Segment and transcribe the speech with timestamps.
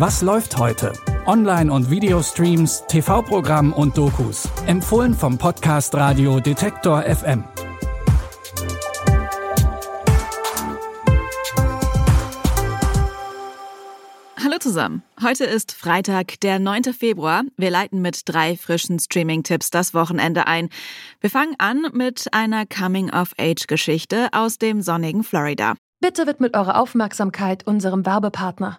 [0.00, 0.94] Was läuft heute?
[1.26, 4.48] Online- und Videostreams, TV-Programm und Dokus.
[4.64, 7.44] Empfohlen vom Podcast Radio Detektor FM.
[14.42, 15.02] Hallo zusammen.
[15.22, 16.94] Heute ist Freitag, der 9.
[16.94, 17.42] Februar.
[17.58, 20.70] Wir leiten mit drei frischen Streaming-Tipps das Wochenende ein.
[21.20, 25.74] Wir fangen an mit einer Coming-of-Age-Geschichte aus dem sonnigen Florida.
[26.00, 28.78] Bitte widmet eure Aufmerksamkeit unserem Werbepartner.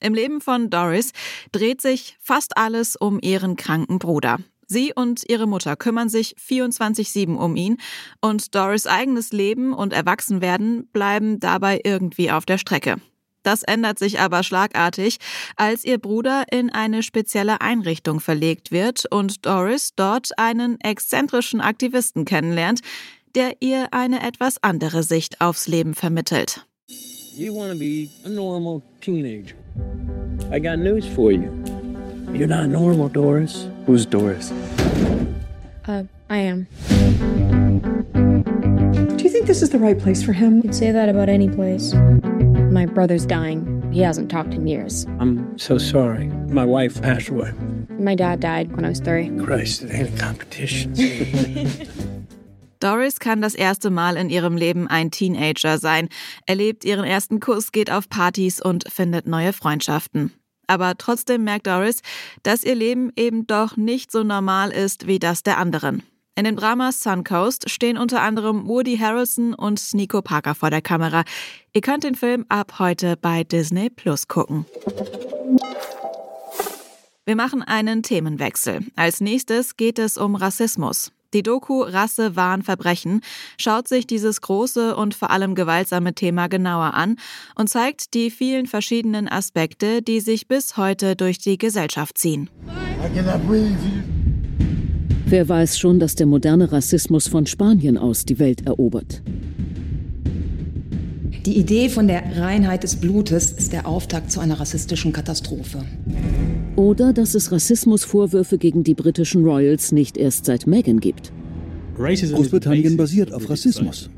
[0.00, 1.12] Im Leben von Doris
[1.52, 4.38] dreht sich fast alles um ihren kranken Bruder.
[4.66, 7.78] Sie und ihre Mutter kümmern sich 24-7 um ihn
[8.20, 12.96] und Doris eigenes Leben und Erwachsenwerden bleiben dabei irgendwie auf der Strecke.
[13.42, 15.18] Das ändert sich aber schlagartig,
[15.56, 22.26] als ihr Bruder in eine spezielle Einrichtung verlegt wird und Doris dort einen exzentrischen Aktivisten
[22.26, 22.80] kennenlernt,
[23.34, 26.66] der ihr eine etwas andere Sicht aufs Leben vermittelt.
[27.34, 29.54] You want be a normal teenager.
[30.50, 31.52] I got news for you.
[32.32, 33.68] You're not normal, Doris.
[33.86, 34.50] Who's Doris?
[35.86, 36.66] Uh, I am.
[39.16, 40.60] Do you think this is the right place for him?
[40.62, 41.92] You'd say that about any place.
[42.72, 43.90] My brother's dying.
[43.92, 45.06] He hasn't talked in years.
[45.18, 46.28] I'm so sorry.
[46.28, 47.52] My wife passed away.
[47.98, 49.28] My dad died when I was three.
[49.40, 50.94] Christ, it ain't a competition.
[52.80, 56.08] Doris kann das erste Mal in ihrem Leben ein Teenager sein,
[56.46, 60.32] erlebt ihren ersten Kuss, geht auf Partys und findet neue Freundschaften.
[60.66, 62.02] Aber trotzdem merkt Doris,
[62.42, 66.02] dass ihr Leben eben doch nicht so normal ist wie das der anderen.
[66.38, 71.24] In dem Drama Suncoast stehen unter anderem Woody Harrelson und Nico Parker vor der Kamera.
[71.72, 74.64] Ihr könnt den Film ab heute bei Disney Plus gucken.
[77.24, 78.86] Wir machen einen Themenwechsel.
[78.94, 81.10] Als nächstes geht es um Rassismus.
[81.34, 83.20] Die Doku Rasse, Wahn, Verbrechen
[83.60, 87.16] schaut sich dieses große und vor allem gewaltsame Thema genauer an
[87.54, 92.48] und zeigt die vielen verschiedenen Aspekte, die sich bis heute durch die Gesellschaft ziehen.
[95.26, 99.22] Wer weiß schon, dass der moderne Rassismus von Spanien aus die Welt erobert?
[101.44, 105.84] Die Idee von der Reinheit des Blutes ist der Auftakt zu einer rassistischen Katastrophe.
[106.78, 111.32] Oder dass es Rassismusvorwürfe gegen die britischen Royals nicht erst seit Meghan gibt.
[111.96, 114.08] Großbritannien basiert auf Rassismus.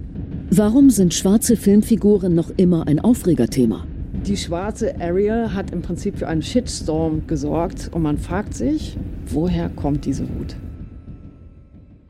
[0.50, 3.87] Warum sind schwarze Filmfiguren noch immer ein Aufregerthema?
[4.26, 9.70] Die schwarze Ariel hat im Prinzip für einen Shitstorm gesorgt und man fragt sich, woher
[9.70, 10.54] kommt diese Wut?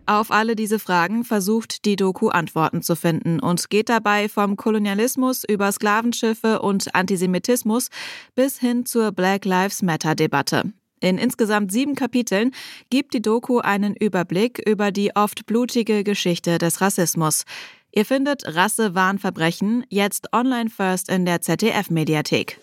[0.07, 5.45] Auf alle diese Fragen versucht die Doku Antworten zu finden und geht dabei vom Kolonialismus
[5.45, 7.89] über Sklavenschiffe und Antisemitismus
[8.35, 10.73] bis hin zur Black Lives Matter Debatte.
[11.01, 12.53] In insgesamt sieben Kapiteln
[12.91, 17.45] gibt die Doku einen Überblick über die oft blutige Geschichte des Rassismus.
[17.93, 22.59] Ihr findet Rasse, Wahnverbrechen jetzt online first in der ZDF-Mediathek.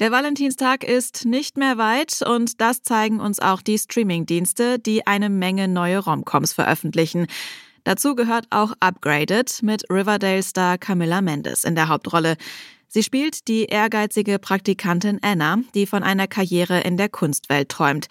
[0.00, 5.28] Der Valentinstag ist nicht mehr weit und das zeigen uns auch die Streamingdienste, die eine
[5.28, 7.26] Menge neue Romcoms veröffentlichen.
[7.84, 12.38] Dazu gehört auch Upgraded mit Riverdale-Star Camilla Mendes in der Hauptrolle.
[12.88, 18.06] Sie spielt die ehrgeizige Praktikantin Anna, die von einer Karriere in der Kunstwelt träumt.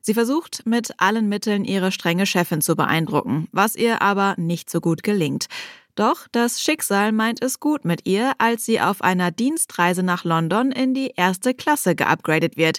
[0.00, 4.80] Sie versucht mit allen Mitteln ihre strenge Chefin zu beeindrucken, was ihr aber nicht so
[4.80, 5.48] gut gelingt.
[5.94, 10.72] Doch das Schicksal meint es gut mit ihr, als sie auf einer Dienstreise nach London
[10.72, 12.78] in die erste Klasse geupgradet wird.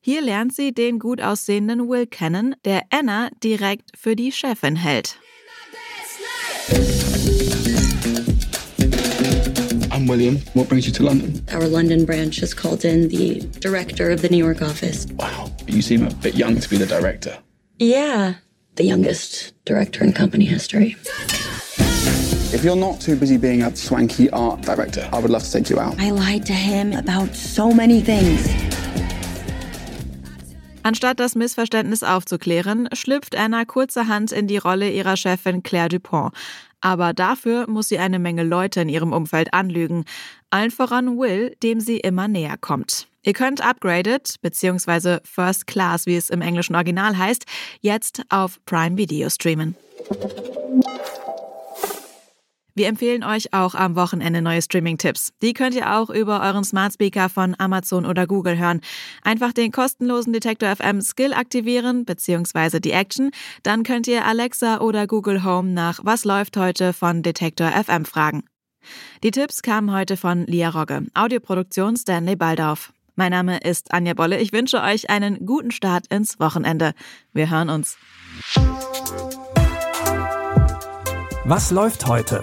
[0.00, 5.16] Hier lernt sie den gut aussehenden Will kennen, der Anna direkt für die Chefin hält.
[9.90, 10.42] I'm William.
[10.54, 11.42] What brings you to London?
[11.54, 15.06] Our London branch has called in the director of the New York office.
[15.16, 15.50] Wow.
[15.68, 17.38] You seem a bit young to be the director.
[17.78, 18.34] Yeah,
[18.74, 20.96] the youngest director in company history.
[22.56, 25.68] If you're not too busy being a swanky art director, I would love to take
[25.68, 26.00] you out.
[26.00, 28.48] I lied to him about so many things.
[30.82, 36.32] Anstatt das Missverständnis aufzuklären, schlüpft Anna kurzerhand in die Rolle ihrer Chefin Claire Dupont.
[36.80, 40.06] Aber dafür muss sie eine Menge Leute in ihrem Umfeld anlügen.
[40.48, 43.06] Allen voran Will, dem sie immer näher kommt.
[43.22, 47.44] Ihr könnt Upgraded, beziehungsweise First Class, wie es im englischen Original heißt,
[47.82, 49.74] jetzt auf Prime Video streamen.
[52.76, 55.32] Wir empfehlen euch auch am Wochenende neue Streaming-Tipps.
[55.40, 58.82] Die könnt ihr auch über euren Smart Speaker von Amazon oder Google hören.
[59.22, 62.78] Einfach den kostenlosen Detektor FM Skill aktivieren bzw.
[62.80, 63.30] die Action.
[63.62, 68.44] Dann könnt ihr Alexa oder Google Home nach Was läuft heute von Detektor FM fragen.
[69.22, 72.92] Die Tipps kamen heute von Lia Rogge, Audioproduktion Stanley Baldorf.
[73.14, 74.38] Mein Name ist Anja Bolle.
[74.38, 76.92] Ich wünsche euch einen guten Start ins Wochenende.
[77.32, 77.96] Wir hören uns.
[81.46, 82.42] Was läuft heute?